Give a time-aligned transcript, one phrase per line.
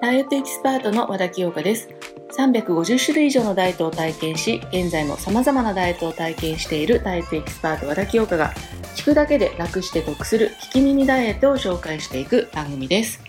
[0.00, 1.88] ダイエットエキスパートの和田清香です。
[2.36, 8.54] 350種類以上のダイエットを体験し、現在も様々なダイエットを体験しているダイエットエキスパート和田清香が、
[8.96, 13.22] 聞くだけで楽して得する聞き耳ダイエットを紹介していく番組です。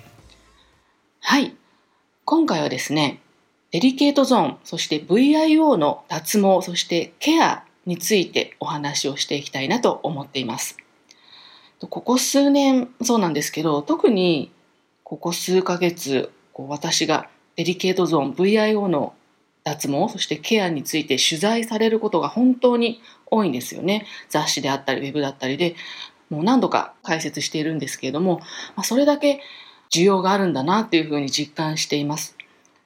[1.20, 1.56] はい。
[2.26, 3.20] 今回はですね、
[3.72, 10.78] デリケートゾーン、そして VIO の脱毛、そしてケアについてお話をしていきたいなと思っています。
[11.88, 14.52] ここ数年そうなんですけど、特に
[15.04, 19.14] ここ数ヶ月こう私がデリケートゾーン VIO の
[19.64, 24.06] 脱毛そしてケアについて取材されることが本当に多いんですよね。
[24.30, 25.76] 雑誌であったりウェブだったりで
[26.30, 28.42] もう何度か解説しているんですけれども、
[28.76, 29.42] ま、それだけ
[29.94, 32.38] 需要があるんだなっていうふうに実感しています。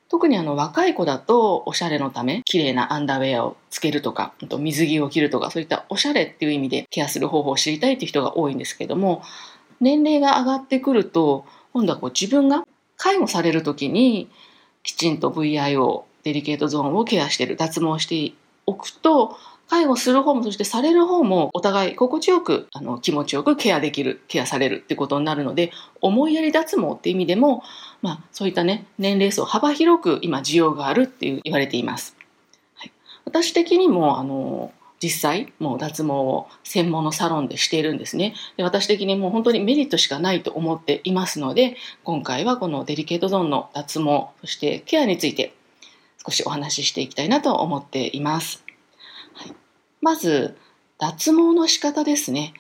[0.10, 9.24] 特にあの若い子だとおしゃれのため綺麗なアンダーウェアをつけるとかと水着を着るとかそういったおしゃれっていう意味でケアする方法を知りたいっていう人が多いんですけども
[9.82, 12.66] 年齢が上がってくると今度はこう自分が
[12.98, 14.30] 介護される時に
[14.84, 19.38] きちんと VIO デリケートゾーンをケアしてる脱毛しておくと
[19.68, 25.72] 介護する方もそしてされる方もお互い心地よくあの気持ちよくケアできるケアされるってことになるので
[26.02, 27.64] 思いやり脱毛って意味でも、
[28.02, 32.16] まあ、そういったね年齢層幅広く今需要があるっていう言われています。
[32.76, 32.92] はい、
[33.26, 34.72] 私的にもあの
[35.02, 38.34] 実際もう脱毛を専門のサロンでしているんですね。
[38.58, 45.54] で私的にもう本当にメリットしかないと思っていますので今回はこのデリケートゾーンの脱毛そしてケアについて
[46.26, 48.65] 少しお話ししていきたいなと思っています、
[50.06, 50.56] まず
[51.00, 52.54] 脱毛の仕方ですね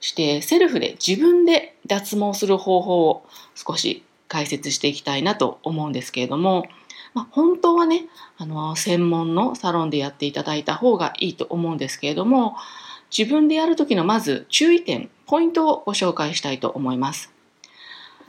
[0.00, 6.66] そしてセルフで自分で脱毛する方法を少し解説していきたいなと思うんですけれども
[7.14, 8.06] まあ、本当はね
[8.38, 12.56] あの専門のサロンでやっていただいた方がいいと思うんですけれども
[13.16, 17.32] 自分でやる時のまず注意点ポイントをご紹介したいと思います。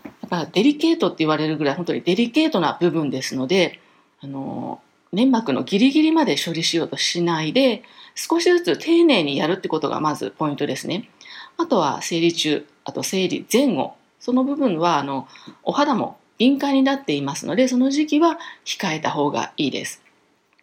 [0.04, 3.80] やっぱデリケートって言われるぐらい本当にデリケートな部分ですので
[4.20, 4.82] あの
[5.14, 7.84] 粘膜のギリギリまで処理しようとしないで
[8.16, 11.10] 少しずつ丁寧にやるってことがまずポイントですね。
[11.58, 15.28] あとは生理中あと生理前後その部分はあの
[15.64, 20.02] お肌も敏感になっていますので、その時期は控えた方がいいです。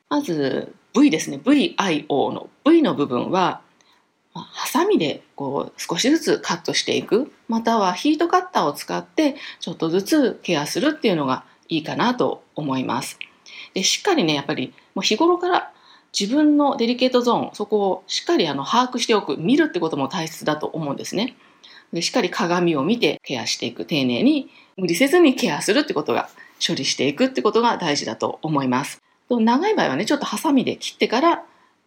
[0.08, 1.40] まず V ですね。
[1.42, 3.60] VIO の V の部分は、
[4.34, 13.18] ま、ハサミでこう少しずつカットしていく、またはヒートカッターを使ってちょっとずつケアするっていうのがいいかなと思います。
[13.74, 15.72] でしっかりね、やっぱりもう日頃から
[16.18, 21.36] 自分のデリケートゾーン、そこをしっかりあの把握しておく、見るってことも大切だと思うんですね。
[21.92, 26.28] でしっかり鏡を見てケアしていく、丁寧に無理せずにケアするってことが
[26.66, 29.02] 処理していくってことが大事だと思います。
[29.28, 31.44] 長い場合はね、ちょっとハサミで切ってから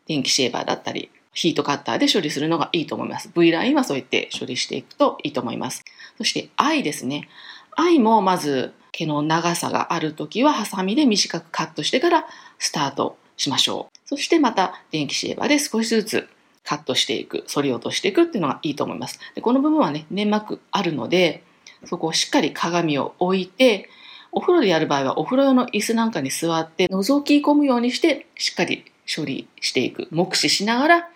[0.07, 3.29] 電気シェーバーだったり、ヒートカッターで処理するのがいいと思います。
[3.35, 5.83] V ラインはそうやって処理していくといいと思います。
[6.17, 7.27] そして、愛ですね。
[7.75, 12.27] 愛もまず毛の長さがあるときはハサミで短くカットしてから
[12.59, 13.97] スタートしましょう。
[14.05, 16.29] そしてまた電気シェーバーで少しずつ
[16.63, 19.19] カットしていく、反り落としていくっていうのがいいと思います。
[19.35, 21.43] でこの部分はね、粘膜あるので、
[21.85, 23.89] そこをしっかり鏡を置いて、
[24.31, 30.07] お風呂でやる場合はお風呂用の椅子なんかに座って覗き込むようにしてしっかり処理していく。
[30.11, 31.09] 目視しながら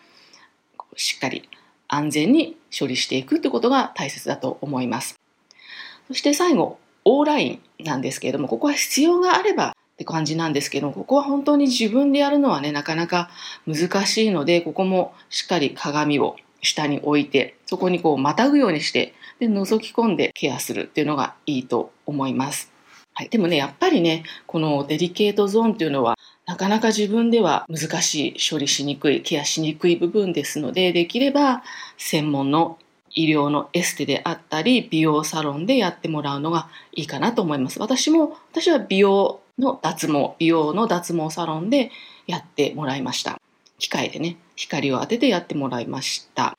[0.96, 1.48] しっかり
[1.88, 5.16] 安全に処理していくってことが大切だと思います。
[6.08, 6.80] そして最後、
[7.10, 13.30] オーラインなんですけれども、ここは必要があればって感じなんですけど、ここは本当に自分でやるのはね、なかなか
[13.66, 22.72] 難しいので、ここもしっかり鏡を下に置いて、そこにこうまたぐようにしてで覗き込んでケアするっていうのがいいと思います。
[23.14, 26.16] はい、でもねやっぱりねこのデリケートゾーンっていうのは
[26.46, 31.64] なかなか自分では難しい処理しにくいケアしにくい部分ですのでできれば
[31.98, 32.78] 専門の
[33.18, 37.80] 医療のエステであったり美容サロンでやってもらうのがいいかなと思います。
[37.80, 41.90] 私も私は美容の脱毛美容の脱毛サロンで
[42.28, 43.42] やってもらいました。
[43.80, 46.56] 機械でね光を当ててやってもらいました。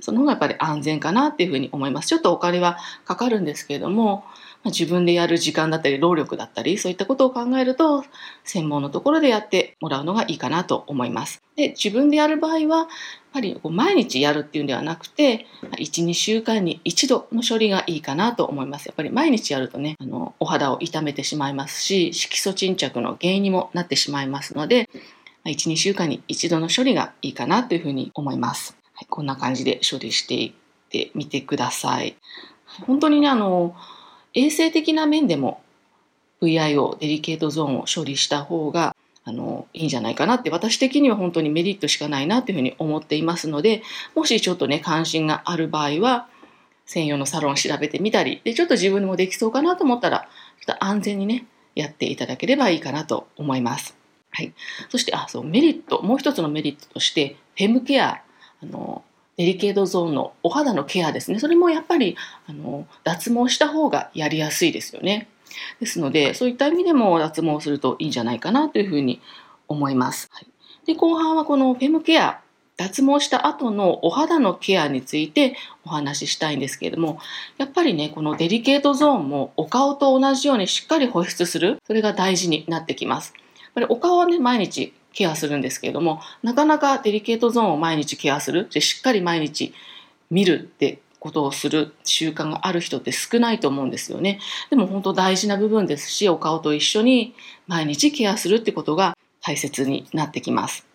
[0.00, 2.08] その方がやっぱり安全かなっていうふうに思います。
[2.08, 4.24] ちょっとお金はかかるんですけれども、
[4.64, 8.04] 自分でやる時間だったり労力だったりそういったことを考えると
[8.44, 11.42] 専門のところでやってもらうのがいいかなと思います。
[11.56, 12.86] で自分でやる場合はやっ
[13.32, 15.46] ぱりこう毎日やるっていうんではなくて
[15.76, 18.86] 12週間に一度の処理がいいかなと思います。
[18.86, 24.88] やっぱり毎日やるとねあのお肌を痛めてしまいますし色素沈着の原因にもなってしまいますので
[25.44, 28.76] 12週間に一度の処理がいいかなというふうに思います。
[28.94, 30.52] はい、こんな感じで処理していっ
[30.90, 32.16] てみてください。
[32.86, 33.74] 本当にね、あの、
[34.46, 35.60] 衛生的な面でも
[36.40, 38.94] VIO、デリケートゾーンを処理した方が
[39.24, 43.82] あのいいんじゃないかなって私的には本当にメリットしかないなというふうに思っていますので
[44.14, 46.28] もしちょっとね関心がある場合は
[46.88, 50.26] 専用のサロン調べてみたり、で、ちょっと自分でもできそうかなと思ったら、
[50.60, 51.44] ちょっと安全にね、
[51.74, 53.94] やっていただければいいかなと思います。
[54.30, 54.54] はい。
[54.88, 58.22] そして、あ、そう、メリット、もう一つのメリットとして、フェムケア、
[58.62, 59.04] あの、
[59.38, 61.38] デリケートゾーンのお肌のケアですね。
[61.38, 62.16] それもやっぱり、
[62.48, 65.28] あの、脱毛した方がやりやすいですよね。
[65.78, 69.20] ですので、そういった意味でも脱毛するといいんじゃないかなというふうに
[69.68, 70.28] 思います。
[70.32, 70.46] はい、
[70.86, 72.40] で、後半はこのフェムケア、
[72.76, 77.20] 脱毛した後のお肌のケアについてお話ししたいんですけれども、
[77.58, 83.34] やっぱりね、このデリケートゾーンもお顔と同じようにしっかり保湿する、それが大事になってきます。
[83.62, 89.74] やっぱりお顔はね、毎日ケアするんですけれども、なかなかデリケートゾーンを毎日ケアする、でしっかり毎日
[90.30, 94.40] 見るってことをする習慣がある人って少ないと思うんですよね。
[94.70, 97.34] でも本当大事な部分ですし、お顔と一緒に
[97.66, 100.86] 毎日ケアするってことが大切になってきます。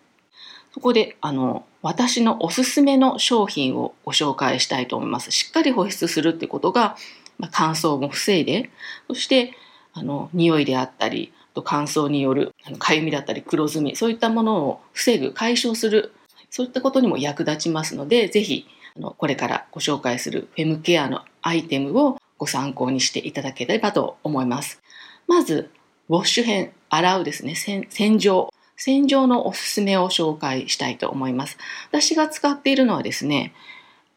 [0.72, 5.30] そこで、あの、私のおすすめの商品をご紹介したいと思います。
[5.30, 6.96] しっかり保湿するってことが、
[7.38, 8.70] まあ、乾燥も防いで、
[9.06, 9.54] そして、
[9.92, 16.12] あの、匂いであったり、と乾燥によるかゆみだったり黒ずみ、そういったものを防ぐ、解消する、
[16.50, 18.66] そういったことにも役立ちますので、ぜひ、
[18.96, 24.82] あの、これからご紹介するフェムケアのアイテムをご参考にしていただければと思います。
[25.26, 25.70] まず、
[26.08, 28.52] ウォッシュ編、洗うですね、洗浄。
[28.76, 31.56] 洗浄のおすすめを紹介したいと思います。
[31.88, 33.54] 私が使っているのはですね、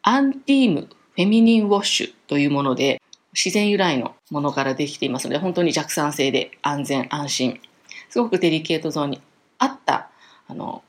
[0.01, 3.01] アンティームフェミニンウォッシュというもので、
[3.37, 7.59] 自然由来のものからできていますので、本当に弱酸性で安全安心。
[8.09, 9.21] すごくデリケートゾーンに
[9.59, 10.09] 合った、
[10.47, 10.83] あの、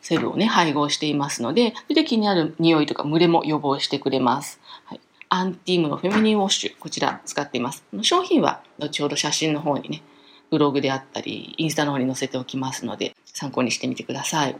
[0.00, 4.60] セルをね、配合していますので、それで気になる匂いとか蒸れも予防してくれます。
[4.84, 7.84] はい、アンティームのフェミニンウォッシュ、こちら使っています。
[8.02, 10.02] 商品は後ほど写真の方にね、
[10.50, 14.56] ブログであったり、インスタの方に載せておきますので、参考にしてみてください。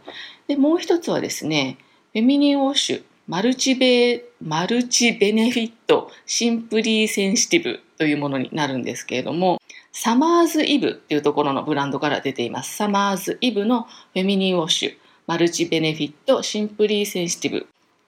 [0.47, 1.77] で、もう一つはですね、
[2.13, 9.61] フェミニンウォッシュ、マルチベ、マルチベネフィットシンプリーセンシティブというものになるんですけれども、
[9.93, 12.77] サマーズイブっていうところのブランドから出ています。
[12.77, 14.97] サマーズイブのフェミニンウォッシュ、
[15.29, 17.67] マルチベネフィットシンプリーセンシティブ。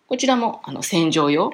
[0.09, 1.53] こちらもあの洗浄用、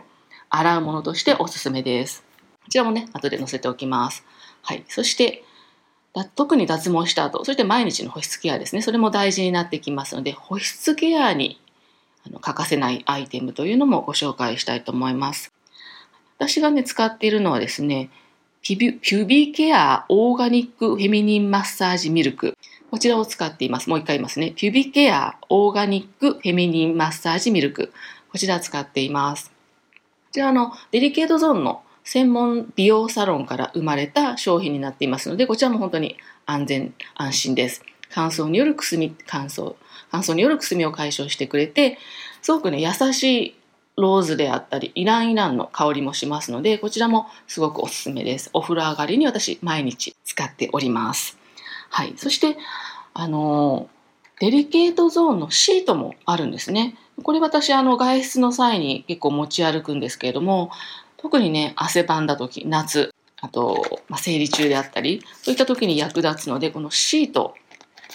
[0.49, 2.25] 洗うものとしておすすめです。
[2.65, 4.25] こちらもね、後で載せておきます。
[4.63, 4.85] はい。
[4.89, 5.45] そして、
[6.35, 8.81] 特に脱毛した後、そして毎日の保湿ケアですね。
[8.81, 11.61] それも大事になってきますので、保湿ケアに
[12.27, 15.53] あの欠かせないアイテムというのもご紹介したいと思います。
[16.39, 18.11] 私がね、使っているのはですね、
[18.63, 22.57] ピュピュビケアオーガニックフェミニンマッサージミルク。
[22.91, 23.89] こちらを使っています。
[23.89, 24.53] もう一回言いますね。
[24.55, 27.93] ピュビケアオーガニックフェミニンマッサージミルク。
[28.31, 29.51] こちら使っています。
[29.51, 29.53] こ
[30.33, 36.17] ちらのデリケートゾーンの専門美容サロンから生まれた商品になっていますので、こちらも本当に
[36.47, 37.83] 安全安心です。
[38.11, 39.77] 乾燥によるくすみ、乾燥、
[40.11, 41.99] 乾燥によるくすみを解消してくれて、
[42.43, 43.55] すごくね、優しい
[43.97, 48.51] ローズであったり、イランイランの香りもしますので、こちらもすごくおすすめです。
[48.53, 51.39] お風呂上がりに私、毎日使っております。
[51.91, 52.15] はい。
[52.17, 52.57] そして、
[53.13, 53.89] あの
[54.41, 56.97] デリケートゾーンのシートもあるんですね。
[57.23, 60.71] これ私、あの、外出の際に結構持ち歩くんですけれども、
[61.19, 67.55] 特にね、汗ばんだ時、夏、あと、まあ、生理中であったり、そういった時に役立つので、このシート、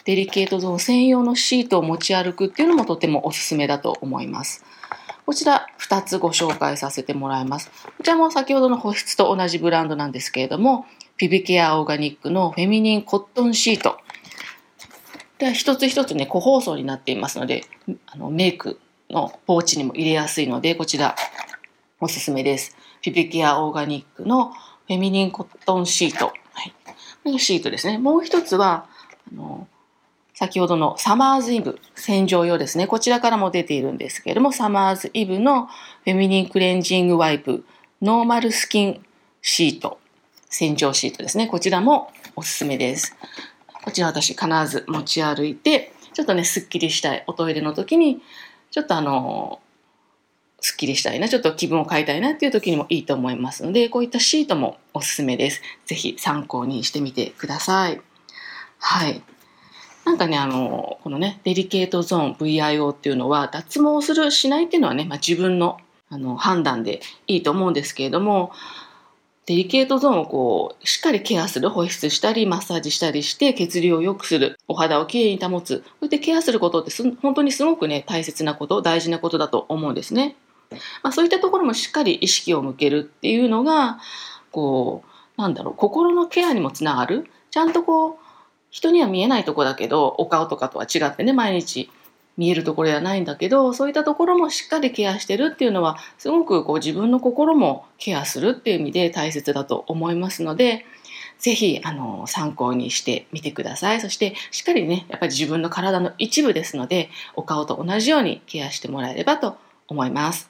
[0.03, 4.63] デリケートゾーン専用のシートを持ち歩くっていうのもとてもおすすめだと思います。
[5.25, 7.71] こちら2つご紹介させてもらいます。
[7.97, 10.85] こちらも先ほどの保湿と同じブランドなんですけれども、
[11.17, 13.97] ピビケアオーガニックのフェミニンコットンシート。
[15.39, 17.65] で一つ一つね、個包装になっていますので、
[18.05, 18.79] あのメイク
[19.09, 21.15] のポーチにも入れやすいので、こちら
[21.99, 22.77] おすすめです。
[23.01, 26.27] ピビケアオーガニックのフェミニンコットンシート。
[26.27, 26.73] はい。
[27.23, 27.97] これシートですね。
[27.97, 28.87] もう一つは、
[29.31, 29.67] あの
[30.35, 32.87] 先ほどのサマーズイブ洗浄用ですね。
[32.87, 37.65] こちらからも出ているんですけれども、サマーズイブのフェミニンクレンジングワイプ
[38.01, 39.05] ノーマルスキン
[39.41, 39.97] シート、
[40.49, 41.47] 洗浄シートですね。
[41.47, 43.15] こちらもおすすめです。
[43.83, 47.23] こちら私必ず持ち歩いて、ちょっとね、すっきりしたい。
[47.27, 48.21] おトイレの時に、
[48.71, 49.61] ちょっとあの、
[50.59, 55.61] すっきりしたいな、ちょっと気分を変えたいなっていう時にもいいと思いますので、こういったシートもおすすめです。
[55.85, 58.01] ぜひ参考にしてみてください。
[58.79, 59.21] はい。
[60.05, 68.51] なんかね、あの、このね、デリケートゾーン VIO っていうのは、脱毛する、しないっていうのはね、まあ、自分のあの判断でいいと思うんですけれども、
[69.47, 80.35] デリケートゾーンをこう、しっかりケアする、保湿したり、マッサージしたりして、血流を良くする、お肌をきれいに保つ、こうやってケアすることって本当にすごくね、大切なこと、大事なことだと思うんですね。
[81.03, 83.99] まあ、そういったところもしっかり意識を向けるっていうのが、
[84.51, 85.03] こ
[85.37, 87.25] う、なんだろう、心のケアにもつながる。
[87.51, 88.24] ちゃんとこう、
[88.75, 91.89] 人には見えないとこだけど、お顔とかとは違ってね、毎日
[92.35, 100.85] 見えるところではないんだけどそういったところもしっかりケアしてるっていうのはすごくこう自分の心もケアするっていう意味で大切だと思いますので
[101.39, 104.01] ぜひあの参考にしてみてください。
[104.01, 109.55] そしてしっかりねやっぱり自分の体の一部ですのでお顔と同じようにケアしてもらえればと
[109.87, 110.49] 思います。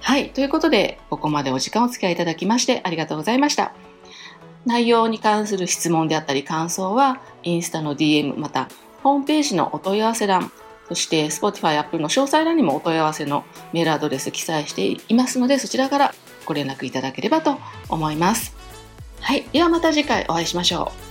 [0.00, 0.30] はい。
[0.30, 3.93] ということでここまでお時間お付き合いいただきましてありがとうございました。
[4.66, 8.68] 内容に関する質問であったり感想はインスタの DM また
[9.02, 10.50] ホームページのお問い合わせ欄
[10.88, 18.54] そして Spotify、Apple の詳細欄にもお問い合わせのメールアドレス記載していますのでそちらからご連絡いただければと思います。
[19.20, 19.44] はい。
[19.52, 21.03] ではまた次回お会いしましょう。